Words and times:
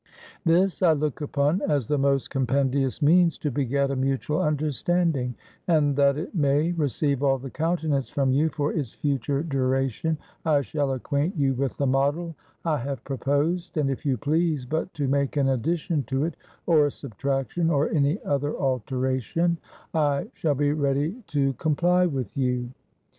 This 0.43 0.81
I 0.81 0.93
look 0.93 1.21
upon 1.21 1.61
as 1.69 1.85
the 1.85 1.99
most 1.99 2.31
compendious 2.31 3.03
means 3.03 3.37
to 3.37 3.51
beget 3.51 3.91
a 3.91 3.95
mutual 3.95 4.41
understanding; 4.41 5.35
and 5.67 5.95
that 5.95 6.17
it 6.17 6.33
may 6.33 6.71
receive 6.71 7.21
all 7.21 7.37
the 7.37 7.51
countenance 7.51 8.09
from 8.09 8.31
you 8.31 8.49
for 8.49 8.73
its 8.73 8.93
future 8.93 9.43
duration, 9.43 10.17
I 10.43 10.61
shall 10.61 10.93
acquaint 10.93 11.35
you 11.37 11.53
with 11.53 11.77
the 11.77 11.85
model 11.85 12.33
I 12.65 12.77
have 12.79 13.03
proposed; 13.03 13.77
and 13.77 13.91
if 13.91 14.03
you 14.03 14.17
please 14.17 14.65
but 14.65 14.91
to 14.95 15.07
make 15.07 15.37
an 15.37 15.49
addition 15.49 16.01
to 16.05 16.23
it, 16.25 16.33
or 16.65 16.89
subtraction, 16.89 17.69
or 17.69 17.91
any 17.91 18.17
other 18.25 18.57
alteration, 18.57 19.59
I 19.93 20.31
shall 20.33 20.55
be 20.55 20.71
ready 20.73 21.21
to 21.27 21.53
comply 21.53 22.07
with 22.07 22.35
you. 22.35 22.71